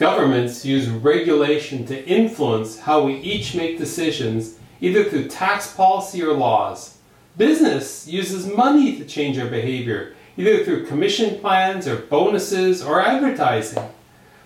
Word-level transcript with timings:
Governments 0.00 0.64
use 0.64 0.88
regulation 0.88 1.84
to 1.84 2.08
influence 2.08 2.78
how 2.78 3.02
we 3.02 3.16
each 3.16 3.54
make 3.54 3.76
decisions, 3.76 4.56
either 4.80 5.04
through 5.04 5.28
tax 5.28 5.74
policy 5.74 6.22
or 6.22 6.32
laws. 6.32 6.96
Business 7.36 8.08
uses 8.08 8.46
money 8.46 8.96
to 8.96 9.04
change 9.04 9.38
our 9.38 9.46
behavior, 9.46 10.14
either 10.38 10.64
through 10.64 10.86
commission 10.86 11.38
plans 11.38 11.86
or 11.86 11.96
bonuses 11.96 12.82
or 12.82 13.02
advertising. 13.02 13.90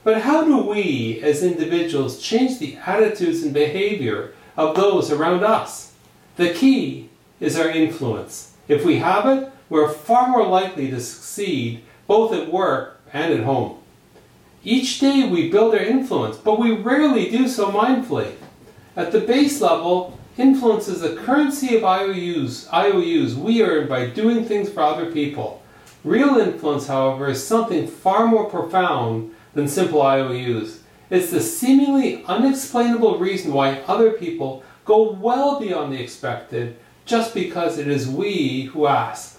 But 0.03 0.23
how 0.23 0.43
do 0.45 0.59
we, 0.59 1.21
as 1.23 1.45
individuals, 1.45 2.21
change 2.21 2.59
the 2.59 2.77
attitudes 2.85 3.45
and 3.45 3.55
behavior 3.55 4.33
of 4.57 4.75
those 4.75 5.13
around 5.13 5.45
us? 5.45 5.93
The 6.35 6.53
key 6.53 7.11
is 7.39 7.57
our 7.57 7.69
influence. 7.69 8.55
If 8.67 8.85
we 8.85 8.99
have 8.99 9.25
it, 9.27 9.53
we're 9.71 9.89
far 9.89 10.31
more 10.31 10.49
likely 10.49 10.91
to 10.91 11.01
succeed 11.01 11.85
both 12.09 12.33
at 12.33 12.51
work 12.51 13.01
and 13.13 13.33
at 13.33 13.45
home. 13.45 13.79
Each 14.67 14.99
day 14.99 15.29
we 15.29 15.51
build 15.51 15.75
our 15.75 15.81
influence, 15.81 16.39
but 16.39 16.59
we 16.59 16.73
rarely 16.73 17.31
do 17.31 17.49
so 17.49 17.71
mindfully. 17.71 18.33
At 18.97 19.13
the 19.13 19.21
base 19.21 19.61
level, 19.61 20.19
influence 20.39 20.89
is 20.89 21.03
the 21.03 21.17
currency 21.17 21.77
of 21.77 21.85
IOUs, 21.85 22.67
IOUs 22.73 23.35
we 23.35 23.63
earn 23.63 23.89
by 23.89 24.07
doing 24.07 24.47
things 24.47 24.71
for 24.71 24.81
other 24.81 25.13
people. 25.13 25.63
Real 26.03 26.39
influence, 26.39 26.87
however, 26.87 27.29
is 27.29 27.47
something 27.47 27.87
far 27.87 28.27
more 28.27 28.49
profound 28.49 29.35
than 29.53 29.69
simple 29.69 30.01
IOUs. 30.01 30.81
It's 31.11 31.31
the 31.31 31.43
seemingly 31.43 32.25
unexplainable 32.25 33.19
reason 33.19 33.53
why 33.53 33.81
other 33.81 34.13
people 34.13 34.65
go 34.87 35.13
well 35.13 35.61
beyond 35.61 35.93
the 35.93 36.03
expected 36.03 36.77
just 37.05 37.35
because 37.35 37.77
it 37.77 37.87
is 37.87 38.09
we 38.09 38.63
who 38.73 38.87
ask. 38.87 39.39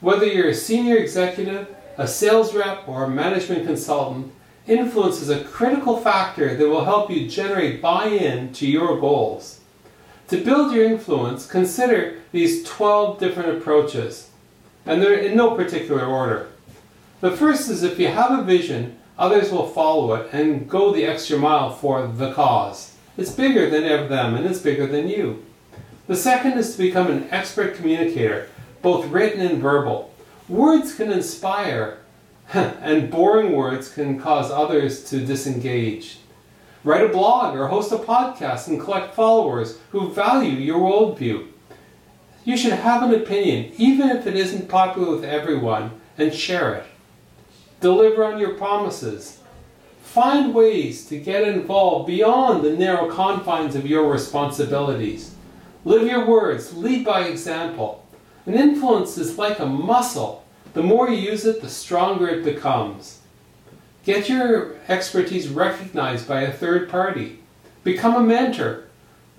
Whether 0.00 0.24
you're 0.24 0.48
a 0.48 0.54
senior 0.54 0.96
executive, 0.96 1.68
a 1.98 2.08
sales 2.08 2.54
rep, 2.54 2.88
or 2.88 3.04
a 3.04 3.10
management 3.10 3.66
consultant, 3.66 4.32
influence 4.68 5.20
is 5.20 5.30
a 5.30 5.44
critical 5.44 5.96
factor 5.96 6.54
that 6.54 6.68
will 6.68 6.84
help 6.84 7.10
you 7.10 7.28
generate 7.28 7.82
buy-in 7.82 8.52
to 8.54 8.66
your 8.66 9.00
goals. 9.00 9.60
To 10.28 10.44
build 10.44 10.74
your 10.74 10.84
influence, 10.84 11.46
consider 11.46 12.18
these 12.32 12.62
12 12.64 13.18
different 13.18 13.56
approaches, 13.56 14.30
and 14.84 15.02
they're 15.02 15.18
in 15.18 15.36
no 15.36 15.56
particular 15.56 16.04
order. 16.04 16.48
The 17.20 17.36
first 17.36 17.68
is 17.68 17.82
if 17.82 17.98
you 17.98 18.08
have 18.08 18.38
a 18.38 18.42
vision, 18.42 18.98
others 19.18 19.50
will 19.50 19.66
follow 19.66 20.14
it 20.14 20.28
and 20.32 20.68
go 20.68 20.92
the 20.92 21.04
extra 21.04 21.38
mile 21.38 21.74
for 21.74 22.06
the 22.06 22.32
cause. 22.32 22.94
It's 23.16 23.32
bigger 23.32 23.68
than 23.68 23.82
them 24.08 24.36
and 24.36 24.46
it's 24.46 24.60
bigger 24.60 24.86
than 24.86 25.08
you. 25.08 25.44
The 26.06 26.16
second 26.16 26.52
is 26.52 26.72
to 26.72 26.78
become 26.78 27.08
an 27.08 27.26
expert 27.30 27.74
communicator, 27.74 28.48
both 28.80 29.06
written 29.06 29.40
and 29.40 29.60
verbal. 29.60 30.14
Words 30.48 30.94
can 30.94 31.10
inspire, 31.10 31.98
and 32.54 33.10
boring 33.10 33.52
words 33.52 33.88
can 33.88 34.18
cause 34.18 34.50
others 34.50 35.04
to 35.10 35.24
disengage. 35.24 36.18
Write 36.84 37.04
a 37.04 37.12
blog 37.12 37.54
or 37.54 37.66
host 37.66 37.92
a 37.92 37.96
podcast 37.96 38.68
and 38.68 38.80
collect 38.80 39.14
followers 39.14 39.78
who 39.90 40.12
value 40.12 40.52
your 40.52 40.78
worldview. 40.78 41.46
You 42.44 42.56
should 42.56 42.72
have 42.72 43.02
an 43.02 43.14
opinion, 43.14 43.72
even 43.76 44.08
if 44.08 44.26
it 44.26 44.34
isn't 44.34 44.68
popular 44.68 45.10
with 45.10 45.24
everyone, 45.24 45.90
and 46.16 46.32
share 46.32 46.74
it. 46.74 46.86
Deliver 47.80 48.24
on 48.24 48.38
your 48.38 48.54
promises. 48.54 49.40
Find 50.02 50.54
ways 50.54 51.06
to 51.08 51.18
get 51.18 51.46
involved 51.46 52.06
beyond 52.06 52.64
the 52.64 52.72
narrow 52.72 53.10
confines 53.10 53.76
of 53.76 53.86
your 53.86 54.10
responsibilities. 54.10 55.34
Live 55.84 56.06
your 56.06 56.26
words, 56.26 56.74
lead 56.74 57.04
by 57.04 57.24
example. 57.24 58.06
An 58.46 58.54
influence 58.54 59.18
is 59.18 59.36
like 59.36 59.58
a 59.58 59.66
muscle. 59.66 60.44
The 60.74 60.82
more 60.82 61.08
you 61.08 61.16
use 61.16 61.44
it, 61.44 61.60
the 61.60 61.68
stronger 61.68 62.28
it 62.28 62.44
becomes. 62.44 63.20
Get 64.04 64.28
your 64.28 64.76
expertise 64.88 65.48
recognized 65.48 66.26
by 66.26 66.42
a 66.42 66.52
third 66.52 66.88
party. 66.88 67.40
Become 67.84 68.16
a 68.16 68.26
mentor. 68.26 68.84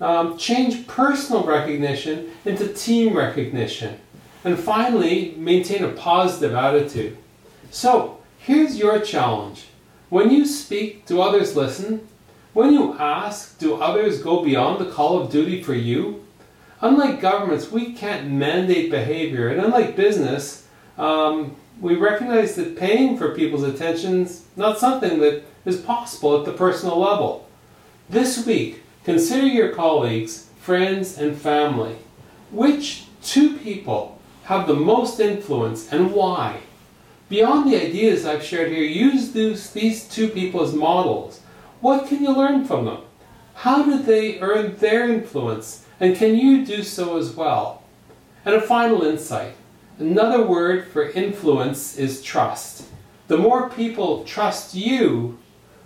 Um, 0.00 0.38
change 0.38 0.86
personal 0.86 1.44
recognition 1.44 2.30
into 2.44 2.68
team 2.68 3.16
recognition. 3.16 3.98
And 4.44 4.58
finally, 4.58 5.34
maintain 5.36 5.84
a 5.84 5.88
positive 5.88 6.54
attitude. 6.54 7.18
So, 7.70 8.18
here's 8.38 8.78
your 8.78 9.00
challenge. 9.00 9.66
When 10.08 10.30
you 10.30 10.46
speak, 10.46 11.04
do 11.06 11.20
others 11.20 11.54
listen? 11.54 12.08
When 12.52 12.72
you 12.72 12.98
ask, 12.98 13.58
do 13.58 13.76
others 13.76 14.22
go 14.22 14.42
beyond 14.42 14.80
the 14.80 14.90
call 14.90 15.20
of 15.20 15.30
duty 15.30 15.62
for 15.62 15.74
you? 15.74 16.24
Unlike 16.80 17.20
governments, 17.20 17.70
we 17.70 17.92
can't 17.92 18.30
mandate 18.30 18.90
behavior, 18.90 19.48
and 19.48 19.60
unlike 19.60 19.94
business, 19.94 20.66
um, 21.00 21.56
we 21.80 21.94
recognize 21.96 22.56
that 22.56 22.76
paying 22.76 23.16
for 23.16 23.34
people's 23.34 23.62
attention 23.62 24.22
is 24.22 24.44
not 24.54 24.78
something 24.78 25.18
that 25.20 25.42
is 25.64 25.80
possible 25.80 26.38
at 26.38 26.44
the 26.44 26.52
personal 26.52 26.98
level. 26.98 27.48
This 28.08 28.44
week, 28.46 28.82
consider 29.04 29.46
your 29.46 29.70
colleagues, 29.70 30.48
friends, 30.60 31.16
and 31.16 31.36
family. 31.36 31.96
Which 32.50 33.04
two 33.22 33.56
people 33.56 34.20
have 34.44 34.66
the 34.66 34.74
most 34.74 35.20
influence 35.20 35.90
and 35.90 36.12
why? 36.12 36.60
Beyond 37.30 37.70
the 37.70 37.80
ideas 37.80 38.26
I've 38.26 38.42
shared 38.44 38.72
here, 38.72 38.82
use 38.82 39.32
these, 39.32 39.70
these 39.70 40.08
two 40.08 40.28
people 40.28 40.62
as 40.62 40.74
models. 40.74 41.40
What 41.80 42.08
can 42.08 42.22
you 42.22 42.34
learn 42.34 42.64
from 42.64 42.84
them? 42.84 43.02
How 43.54 43.84
did 43.84 44.04
they 44.04 44.40
earn 44.40 44.76
their 44.76 45.08
influence? 45.08 45.86
And 45.98 46.16
can 46.16 46.34
you 46.34 46.66
do 46.66 46.82
so 46.82 47.16
as 47.16 47.30
well? 47.30 47.82
And 48.44 48.54
a 48.54 48.60
final 48.60 49.02
insight. 49.02 49.54
Another 50.00 50.42
word 50.42 50.88
for 50.88 51.10
influence 51.10 51.96
is 51.98 52.22
trust. 52.22 52.84
The 53.28 53.36
more 53.36 53.68
people 53.68 54.24
trust 54.24 54.74
you, 54.74 55.38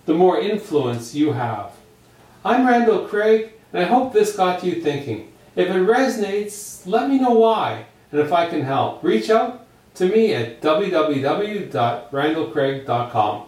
the 0.06 0.14
more 0.14 0.38
influence 0.38 1.16
you 1.16 1.32
have. 1.32 1.72
I'm 2.44 2.64
Randall 2.64 3.08
Craig, 3.08 3.54
and 3.72 3.82
I 3.82 3.86
hope 3.86 4.12
this 4.12 4.36
got 4.36 4.62
you 4.62 4.80
thinking. 4.80 5.32
If 5.56 5.66
it 5.66 5.72
resonates, 5.72 6.86
let 6.86 7.10
me 7.10 7.18
know 7.18 7.32
why, 7.32 7.86
and 8.12 8.20
if 8.20 8.32
I 8.32 8.48
can 8.48 8.62
help, 8.62 9.02
reach 9.02 9.30
out 9.30 9.66
to 9.96 10.06
me 10.06 10.32
at 10.32 10.62
www.randallcraig.com. 10.62 13.46